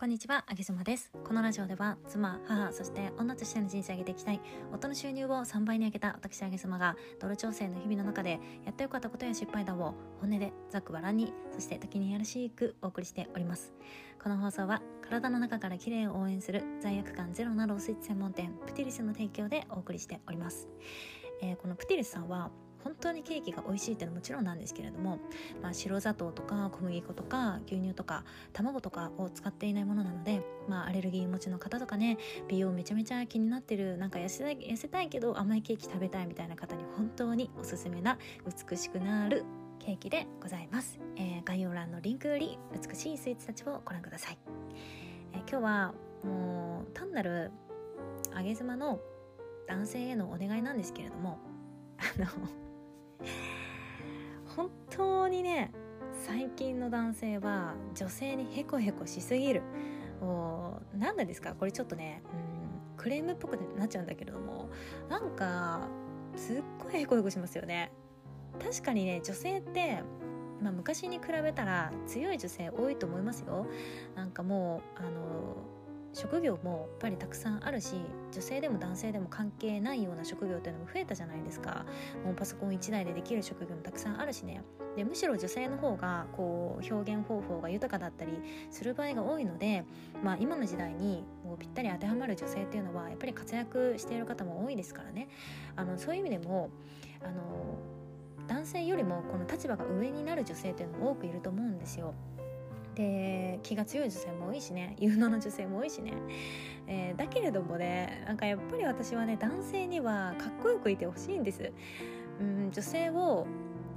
[0.00, 1.10] こんにちは、あげずまです。
[1.24, 4.40] このラジオでは、妻、母、そして女としての人生を上げていきたい、
[4.72, 13.74] 夫の収入を3倍に上げた私、あげずまが、ドル調整の日々の中で、やってよかったことや失敗談を、本音で、ざくばらんに、そして時にやらしくお送りしております。
[14.22, 20.68] この放送は、体の中から綺麗を応援する、罪悪感ゼロなロースイッチ専門店、プティリスの提供でお送りしております。
[21.42, 22.52] えー、このプティリスさんは、
[22.84, 25.18] 本当にケーキが美味しいっていうのはもちろんなんですけれども、
[25.62, 38.18] まあ、白砂糖とか小麦粉とか牛乳とか卵とかを使っていないものなので、まあ、アレルギー持ちの方とかね美容めちゃめちゃ気になってるなんか痩せたい痩せたいけど甘いケーキ食べたいみたいな方に本当におすすめな
[38.68, 39.44] 美しくなる
[39.78, 44.38] ケーキでございます、えー、概要欄のリンクより美しいスイーツたちをご覧ください、
[45.32, 47.50] えー、今日はもう単なる
[48.36, 49.00] 上げ妻の
[49.68, 51.38] 男性へのお願いなんですけれども
[51.98, 52.26] あの
[54.56, 55.72] 本当にね
[56.26, 59.62] 最近の男性は女性にヘコヘコしすぎる。
[60.20, 61.54] もう何なんですか？
[61.54, 64.68] これちょっとねうんクレームっぽくなっちゃうんだけれども
[65.08, 65.88] なんか
[66.34, 67.92] すっごいヘコヘコしますよね。
[68.62, 70.02] 確かにね女性って
[70.60, 73.68] まあ、昔に比べたら強い女性多いと思いますよ。
[74.16, 75.54] なんかもうあの
[76.12, 77.94] 職業もやっぱりたくさんあるし
[78.32, 81.84] 女性でも男性でも関係ないような職業っていうのも増えたじゃないですか。
[82.24, 84.62] もうパソコン1台でできる職業もたくさんあるしね。
[84.96, 88.32] でむしろ女性の方がこう表現方法が豊かだったり
[88.70, 89.84] する場合が多いので、
[90.24, 95.28] まあ、今の時代にもうぴったり当てはまる女性っていうのはやっぱり活躍している方も多いですからね。
[95.76, 96.70] あのそういう意味でも
[97.22, 97.78] あの
[98.48, 102.14] 男性よりもこの立場が上になる女性っていうのも多くいると思うんですよ。
[102.98, 104.96] で気が強い女性も多いしね。
[105.00, 106.12] 有能な女性も多いしね、
[106.88, 111.72] えー、だけれどもねなんかやっぱり私はね男性にはかっこよくいてほしいんです。
[112.40, 113.46] うん女性を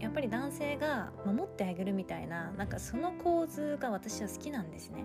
[0.00, 5.04] やっぱり男性が守ってあげるみたいななんかその構図が私は好きなんですね。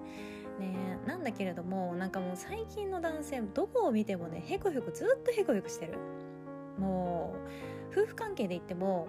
[0.60, 5.98] ねなんだけれどもなんかもう最近の男性どこを見てもねへこへこずっとへこへこしてる。
[6.78, 7.34] も
[7.94, 9.08] う夫婦関係で言っても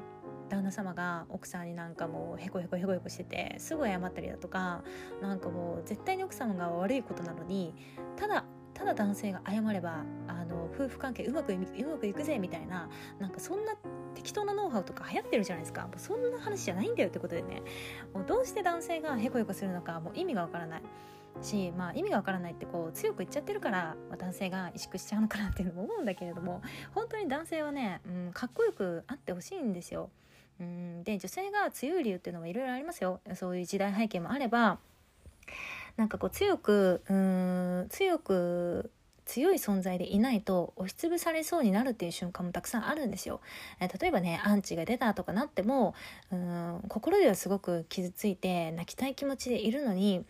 [0.48, 4.82] 旦那様が奥さんになんかもうへこへこへこへこしててすぐ謝ったりだとか
[5.20, 7.74] なんかもう絶対に奥様が悪いことなのに
[8.16, 13.74] ただただ男性が謝ればあの夫婦関係うまくうまくいくぜみたいななんかそんな
[14.14, 17.62] 適当なノウハウとか流行ってるじゃないですかもうそんな話じゃないんだよってことでね
[18.12, 20.82] もうどうして男性がへこへこするのかもう意味がわからない
[21.42, 26.62] し、まあ、意味がわからないってこう強く言っちゃってるから、まあ、男性が萎縮しちゃうのかなっていうのも思うんだけれども
[26.94, 30.10] 本当に男性はね、うん、かっこよくあってほしいんですよ。
[30.60, 34.78] うんで女性が強い理由っていうのはいろいろありますよそういう時代背景もあれば
[35.96, 38.90] なんかこう強くうん強く
[39.26, 43.40] 強い存在でいないと押しつぶされそうになるっていう瞬間もたくさんあるんですよ。
[43.80, 45.94] え例えばねアンチが出たとかなっても
[46.30, 50.24] うん心ではすごく傷ついて泣きたい気持ちでいるのに、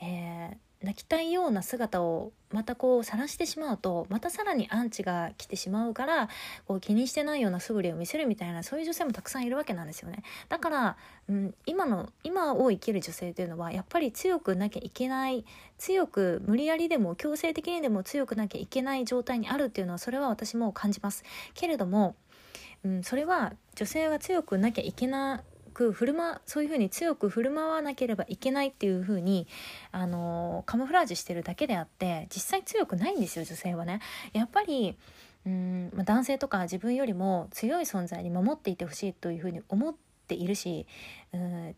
[0.00, 6.28] えー泣きたいような姿をまたこう晒してしまうとまたさらにアンチが来てしまうから
[6.66, 10.22] こう気にしてないような素振りを見せるみたいなそういう女性もたくさんいるわけなんですよね。
[10.48, 10.96] だから、
[11.28, 15.44] うん、今の今を生きる女性というのはやっぱり強くなきゃいけない
[15.78, 21.24] 強く無理やりでも強制的にでも強くなきゃいけない状態にあるっていうのはそれは私も感じます。
[21.54, 22.16] けれども、
[22.84, 29.48] うん、それは女性が強くなきゃいけないく振る舞そういうふうに強く振る舞わなければいけないっていうふうに
[29.90, 34.00] あのカムフラージュしてるだけであって実際強くないんですよ女性はね。
[34.32, 34.96] やっぱり
[35.44, 39.94] うんまあ、男性とか自分よりも強い存在に守っていてほしいというふうに思っ
[40.28, 40.86] ているし
[41.32, 41.74] うん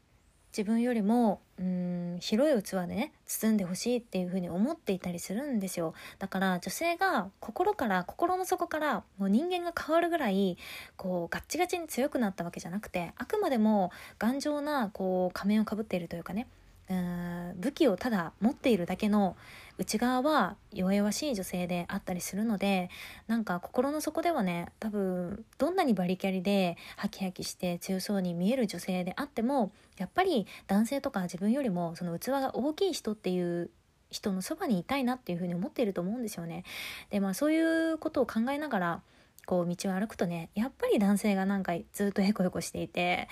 [0.57, 5.95] 自分よりもうん広い器でね包んでほしいっていう風に思っていたりするんですよ。
[6.21, 10.57] だから女性が心から心の底からもう人間が変わるぐらい
[10.97, 16.47] こうガッチガチに強くなったわけじゃなくてあくまでも頑丈なこう仮面をかぶっているというかね
[16.91, 19.37] うん武器をただ持っているだけの
[19.79, 22.91] 内側は弱々しい女性であったりするので
[23.27, 33.71] なんか心の底ではね多分どんなにバリキャリでハキハキして強そうに見える女性であってもやっぱり男性とか自分よりもその器が大きい人っていう
[34.11, 36.65] 人のそばにいたいなっていうふうに思っていると思うんですよね。
[37.11, 37.61] でまあそうい
[37.93, 39.03] うことを考えながら
[39.47, 43.29] こう道を歩くとねやっぱり男性がなんかずっとヘコヘコしていて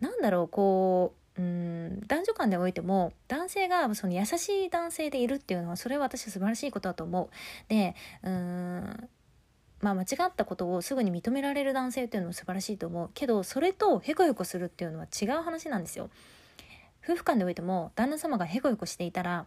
[0.00, 7.28] なんだろうこううん男女間でおいても男性がその優しい男性でいるっていうのはそれは私は素晴らしいことだと思う。
[7.68, 9.08] でうん
[9.80, 16.08] まあ間違ったことをすぐに認められる男性っていうのも素晴らしいと思うけどそれとヘコヘコするっていうのは違う話なんですよ。
[17.02, 19.46] 夫婦間でおいても旦那様がヘコヘコしていたら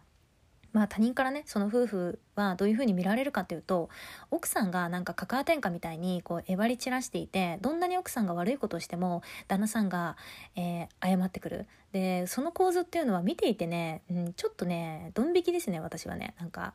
[0.78, 3.88] まあ他人からねその夫婦はどういうふうに見られるかっていうと
[4.30, 10.16] 奥さんがなんかカカア天下みたいにこうえばり散らしていてどんなに奥さんが悪いことをしても旦那さんが、
[10.54, 11.66] えー、謝ってくる。
[11.90, 16.34] でその構図っていうのは見ていてね、うん、ちょっとねドン引きですね私はね。
[16.38, 16.74] なんか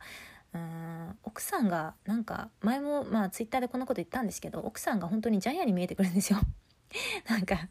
[0.53, 6.39] うん奥さんがなんか前もまあツイッターでこんなこと言ったんですけど奥さんが本当にジャイアンに見えてくるんですよ。
[7.29, 7.69] なんか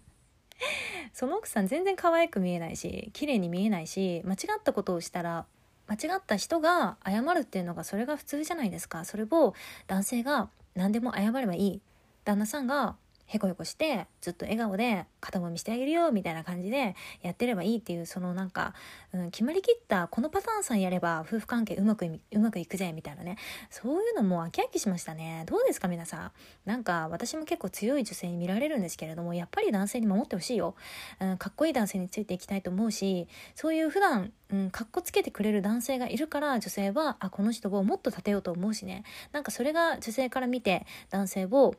[1.13, 5.47] その奥さん全然可愛く見えないし綺麗に見えないし間違ったことをしたら
[5.93, 9.05] 間違った人が謝るっていうのがそれが普通じゃないですか。
[9.05, 9.55] それを
[9.87, 11.83] 男性が何でも謝ればいい。
[12.25, 12.97] 旦那さんが
[13.33, 18.75] へこへこしてずっと笑顔で肩もみしてあげるよみたいな感じでやってればいいっていうそのなんか、
[19.15, 23.37] うん、決まりきったこのパターンさんやれば夫婦関係うまくうまくいくぜみたいなね。
[23.71, 25.45] そういうのも飽き飽きしましたね。
[25.47, 26.33] どうですか皆さん？
[26.67, 30.75] なんか私も結構強い女性に見られるんですけれどもやっぱり男性に守ってほしいよ、
[31.21, 39.03] うん、かっこいい男性についていきたいと思うしそういう普段うん、かっこつけてくれる男性がいるから女性はあこの人をもっと立てようと思うしね。
[39.33, 41.75] なんかそれが女性から見て男性を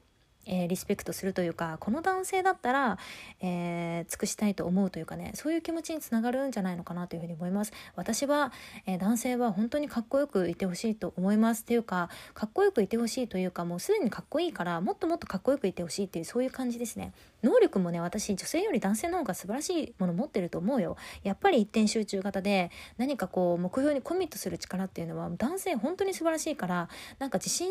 [0.46, 2.98] えー、リスペクトするというかこの男性だったら、
[3.42, 7.74] えー、尽くしたいと思うというかねそういう気持ちにつながるんじゃないのかなというふうに思います。
[7.96, 8.52] 私は、
[8.86, 17.14] えー、男性は本当にかっこよくいてほしいと思いますっていうかかっこよくいてほしいというかもうすでにかっこいいからもっともっとかっこよくいてほしいっていうそういう感じですね。
[17.42, 20.98] 能力もね私女性より男性の方が素晴らしいもの持ってると思うよ。
[21.24, 26.90] やっぱり一点集中型で何かこう目標にコミットする力っていうのは男性本当に素晴らしいから
[27.20, 27.70] なんか自信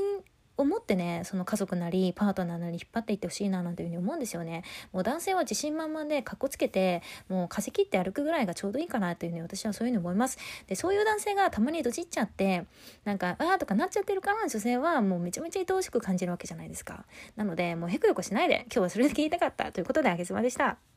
[0.57, 4.65] 思ってねその家族なりパートナーなり引っ張っていってほしいななんていうふうに思うんですよね。
[4.93, 10.39] もう男性は自信満々でかっこつけてもう風切って歩くぐらいがちょうどいいかなというふうに私はそういうふうに思います。
[10.67, 12.67] でそういう男性がたまにどじっちゃって
[13.05, 17.05] なんかああとかなっちゃってるから女性はもうめちゃめちゃ愛おしく感じるわけじゃないですか。
[17.37, 20.92] なのでもうへくよこしないで今日はそれだけ言いたかったということであげつまでした。